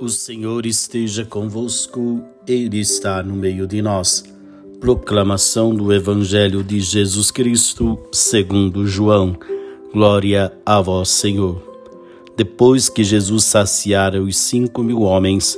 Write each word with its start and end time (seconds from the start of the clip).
O 0.00 0.08
Senhor 0.08 0.66
esteja 0.66 1.24
convosco, 1.24 2.20
Ele 2.48 2.80
está 2.80 3.22
no 3.22 3.36
meio 3.36 3.64
de 3.64 3.80
nós. 3.80 4.24
Proclamação 4.80 5.72
do 5.72 5.92
Evangelho 5.92 6.64
de 6.64 6.80
Jesus 6.80 7.30
Cristo, 7.30 7.96
segundo 8.10 8.88
João. 8.88 9.36
Glória 9.92 10.52
a 10.66 10.80
vós, 10.80 11.10
Senhor. 11.10 11.62
Depois 12.36 12.88
que 12.88 13.04
Jesus 13.04 13.44
saciara 13.44 14.20
os 14.20 14.36
cinco 14.36 14.82
mil 14.82 15.02
homens, 15.02 15.56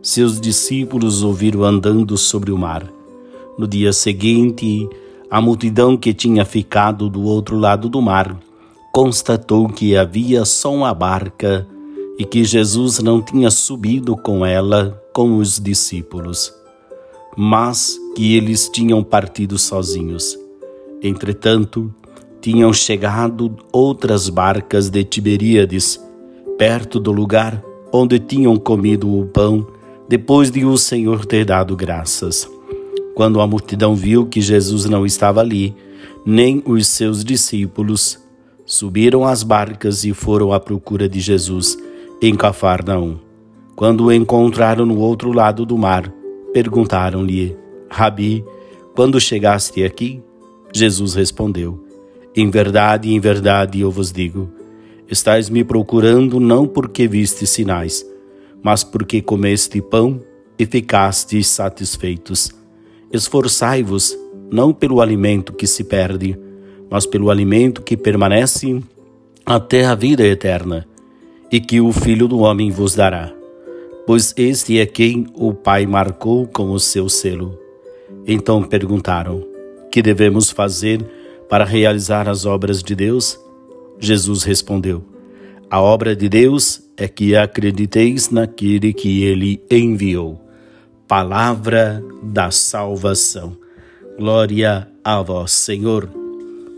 seus 0.00 0.40
discípulos 0.40 1.24
ouviram 1.24 1.64
andando 1.64 2.16
sobre 2.16 2.52
o 2.52 2.56
mar. 2.56 2.88
No 3.58 3.66
dia 3.66 3.92
seguinte, 3.92 4.88
a 5.28 5.40
multidão 5.40 5.96
que 5.96 6.14
tinha 6.14 6.44
ficado 6.44 7.10
do 7.10 7.24
outro 7.24 7.58
lado 7.58 7.88
do 7.88 8.00
mar 8.00 8.38
constatou 8.92 9.68
que 9.68 9.96
havia 9.96 10.44
só 10.44 10.72
uma 10.72 10.94
barca 10.94 11.66
e 12.18 12.24
que 12.24 12.44
Jesus 12.44 12.98
não 12.98 13.22
tinha 13.22 13.50
subido 13.50 14.16
com 14.16 14.44
ela 14.44 15.00
com 15.12 15.36
os 15.36 15.58
discípulos, 15.58 16.52
mas 17.36 17.98
que 18.14 18.36
eles 18.36 18.68
tinham 18.68 19.02
partido 19.02 19.58
sozinhos. 19.58 20.38
Entretanto, 21.02 21.92
tinham 22.40 22.72
chegado 22.72 23.56
outras 23.72 24.28
barcas 24.28 24.90
de 24.90 25.04
Tiberíades, 25.04 26.00
perto 26.58 27.00
do 27.00 27.12
lugar 27.12 27.62
onde 27.92 28.18
tinham 28.18 28.56
comido 28.56 29.18
o 29.18 29.26
pão 29.26 29.66
depois 30.08 30.50
de 30.50 30.64
o 30.64 30.76
Senhor 30.76 31.24
ter 31.24 31.44
dado 31.44 31.76
graças. 31.76 32.48
Quando 33.14 33.40
a 33.40 33.46
multidão 33.46 33.94
viu 33.94 34.26
que 34.26 34.40
Jesus 34.40 34.84
não 34.86 35.04
estava 35.04 35.40
ali, 35.40 35.74
nem 36.24 36.62
os 36.66 36.86
seus 36.86 37.24
discípulos, 37.24 38.18
subiram 38.64 39.24
às 39.24 39.42
barcas 39.42 40.04
e 40.04 40.12
foram 40.12 40.52
à 40.52 40.60
procura 40.60 41.08
de 41.08 41.20
Jesus 41.20 41.76
em 42.22 42.36
Cafarnaum. 42.36 43.18
Quando 43.74 44.04
o 44.04 44.12
encontraram 44.12 44.86
no 44.86 44.96
outro 45.00 45.32
lado 45.32 45.66
do 45.66 45.76
mar, 45.76 46.08
perguntaram-lhe: 46.52 47.56
Rabi, 47.90 48.44
quando 48.94 49.20
chegaste 49.20 49.82
aqui? 49.82 50.22
Jesus 50.72 51.14
respondeu: 51.14 51.84
Em 52.36 52.48
verdade, 52.48 53.12
em 53.12 53.18
verdade 53.18 53.80
eu 53.80 53.90
vos 53.90 54.12
digo: 54.12 54.48
estais 55.10 55.50
me 55.50 55.64
procurando 55.64 56.38
não 56.38 56.64
porque 56.64 57.08
viste 57.08 57.44
sinais, 57.44 58.06
mas 58.62 58.84
porque 58.84 59.20
comeste 59.20 59.82
pão 59.82 60.20
e 60.56 60.64
ficastes 60.64 61.48
satisfeitos. 61.48 62.52
Esforçai-vos 63.12 64.16
não 64.48 64.72
pelo 64.72 65.00
alimento 65.00 65.52
que 65.52 65.66
se 65.66 65.82
perde, 65.82 66.38
mas 66.88 67.04
pelo 67.04 67.30
alimento 67.30 67.82
que 67.82 67.96
permanece 67.96 68.80
até 69.44 69.84
a 69.86 69.96
vida 69.96 70.24
eterna 70.24 70.86
e 71.52 71.60
que 71.60 71.82
o 71.82 71.92
Filho 71.92 72.26
do 72.26 72.38
Homem 72.38 72.70
vos 72.70 72.94
dará. 72.94 73.30
Pois 74.06 74.32
este 74.38 74.78
é 74.78 74.86
quem 74.86 75.26
o 75.34 75.52
Pai 75.52 75.84
marcou 75.86 76.46
com 76.46 76.70
o 76.70 76.80
seu 76.80 77.10
selo. 77.10 77.58
Então 78.26 78.62
perguntaram: 78.62 79.46
Que 79.90 80.00
devemos 80.00 80.50
fazer 80.50 81.04
para 81.50 81.64
realizar 81.64 82.26
as 82.26 82.46
obras 82.46 82.82
de 82.82 82.94
Deus? 82.94 83.38
Jesus 84.00 84.42
respondeu: 84.42 85.04
A 85.70 85.80
obra 85.80 86.16
de 86.16 86.28
Deus 86.28 86.82
é 86.96 87.06
que 87.06 87.36
acrediteis 87.36 88.30
naquele 88.30 88.94
que 88.94 89.22
ele 89.22 89.62
enviou. 89.70 90.40
Palavra 91.06 92.02
da 92.22 92.50
salvação. 92.50 93.56
Glória 94.18 94.88
a 95.04 95.20
vós, 95.20 95.52
Senhor. 95.52 96.08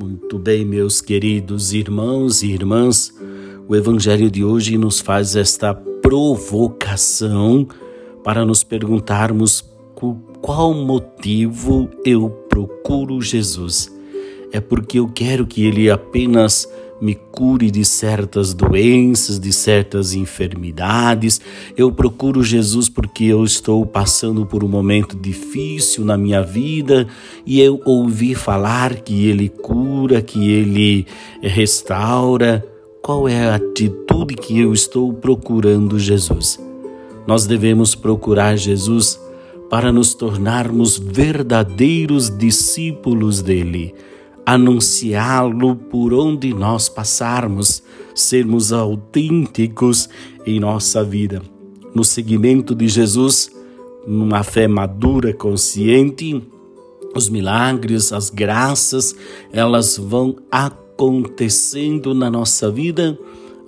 Muito 0.00 0.38
bem, 0.38 0.64
meus 0.64 1.00
queridos 1.00 1.72
irmãos 1.72 2.42
e 2.42 2.50
irmãs. 2.50 3.14
O 3.68 3.74
Evangelho 3.74 4.30
de 4.30 4.44
hoje 4.44 4.78
nos 4.78 5.00
faz 5.00 5.34
esta 5.34 5.74
provocação 5.74 7.66
para 8.22 8.44
nos 8.44 8.62
perguntarmos 8.62 9.64
qual 10.40 10.72
motivo 10.72 11.90
eu 12.04 12.30
procuro 12.48 13.20
Jesus. 13.20 13.92
É 14.52 14.60
porque 14.60 15.00
eu 15.00 15.08
quero 15.08 15.48
que 15.48 15.64
Ele 15.64 15.90
apenas 15.90 16.68
me 17.00 17.16
cure 17.16 17.68
de 17.68 17.84
certas 17.84 18.54
doenças, 18.54 19.40
de 19.40 19.52
certas 19.52 20.14
enfermidades. 20.14 21.40
Eu 21.76 21.90
procuro 21.90 22.44
Jesus 22.44 22.88
porque 22.88 23.24
eu 23.24 23.42
estou 23.42 23.84
passando 23.84 24.46
por 24.46 24.62
um 24.62 24.68
momento 24.68 25.16
difícil 25.16 26.04
na 26.04 26.16
minha 26.16 26.40
vida 26.40 27.08
e 27.44 27.60
eu 27.60 27.80
ouvi 27.84 28.32
falar 28.32 28.94
que 29.00 29.26
Ele 29.26 29.48
cura, 29.48 30.22
que 30.22 30.52
Ele 30.52 31.04
restaura 31.42 32.64
qual 33.06 33.28
é 33.28 33.50
a 33.50 33.54
atitude 33.54 34.34
que 34.34 34.58
eu 34.58 34.72
estou 34.72 35.12
procurando 35.12 35.96
Jesus. 35.96 36.58
Nós 37.24 37.46
devemos 37.46 37.94
procurar 37.94 38.56
Jesus 38.56 39.16
para 39.70 39.92
nos 39.92 40.12
tornarmos 40.12 40.98
verdadeiros 40.98 42.36
discípulos 42.36 43.40
dele, 43.42 43.94
anunciá-lo 44.44 45.76
por 45.76 46.12
onde 46.12 46.52
nós 46.52 46.88
passarmos, 46.88 47.80
sermos 48.12 48.72
autênticos 48.72 50.08
em 50.44 50.58
nossa 50.58 51.04
vida. 51.04 51.40
No 51.94 52.02
seguimento 52.02 52.74
de 52.74 52.88
Jesus, 52.88 53.52
numa 54.04 54.42
fé 54.42 54.66
madura, 54.66 55.32
consciente, 55.32 56.42
os 57.14 57.28
milagres, 57.28 58.12
as 58.12 58.30
graças, 58.30 59.14
elas 59.52 59.96
vão 59.96 60.34
acontecer 60.50 60.85
acontecendo 60.96 62.14
na 62.14 62.30
nossa 62.30 62.70
vida 62.70 63.18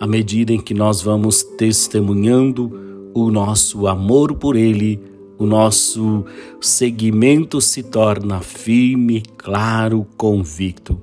à 0.00 0.06
medida 0.06 0.50
em 0.50 0.58
que 0.58 0.72
nós 0.72 1.02
vamos 1.02 1.42
testemunhando 1.42 3.10
o 3.14 3.30
nosso 3.30 3.86
amor 3.86 4.34
por 4.34 4.56
Ele, 4.56 4.98
o 5.36 5.44
nosso 5.44 6.24
seguimento 6.58 7.60
se 7.60 7.82
torna 7.82 8.40
firme, 8.40 9.22
claro, 9.36 10.06
convicto. 10.16 10.98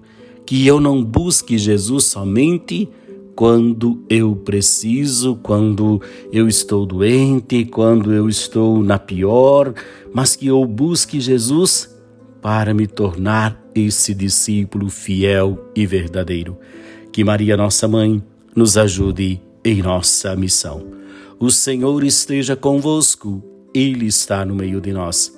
Que 0.47 0.65
eu 0.65 0.79
não 0.79 1.03
busque 1.03 1.59
Jesus 1.59 2.05
somente 2.05 2.89
quando 3.35 4.01
eu 4.09 4.35
preciso, 4.35 5.37
quando 5.43 6.01
eu 6.31 6.47
estou 6.47 6.87
doente, 6.87 7.65
quando 7.65 8.11
eu 8.11 8.27
estou 8.27 8.81
na 8.81 8.97
pior, 8.97 9.73
mas 10.11 10.35
que 10.35 10.47
eu 10.47 10.65
busque 10.65 11.19
Jesus 11.19 11.94
para 12.45 12.75
me 12.75 12.85
tornar 12.85 13.59
esse 13.73 14.13
discípulo 14.13 14.87
fiel 14.87 15.71
e 15.75 15.83
verdadeiro. 15.83 16.59
Que 17.11 17.23
Maria, 17.23 17.57
nossa 17.57 17.87
mãe, 17.87 18.23
nos 18.55 18.77
ajude 18.77 19.41
em 19.63 19.81
nossa 19.81 20.35
missão. 20.35 20.85
O 21.39 21.49
Senhor 21.49 22.03
esteja 22.03 22.55
convosco, 22.55 23.43
Ele 23.73 24.05
está 24.05 24.45
no 24.45 24.53
meio 24.53 24.79
de 24.79 24.93
nós. 24.93 25.35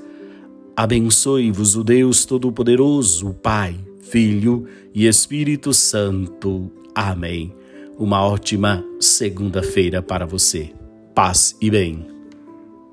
Abençoe-vos 0.76 1.78
o 1.78 1.84
Deus 1.86 2.26
Todo-Poderoso, 2.26 3.34
Pai, 3.36 3.80
Filho 4.02 4.68
e 4.94 5.08
Espírito 5.08 5.74
Santo. 5.74 6.70
Amém. 6.94 7.56
Uma 7.98 8.22
ótima 8.22 8.84
segunda-feira 9.00 10.02
para 10.02 10.26
você. 10.26 10.74
Paz 11.16 11.56
e 11.62 11.72
bem. 11.72 12.17